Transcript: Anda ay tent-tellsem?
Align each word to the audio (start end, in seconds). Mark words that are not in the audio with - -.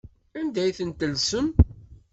Anda 0.39 0.59
ay 0.63 0.71
tent-tellsem? 0.77 1.47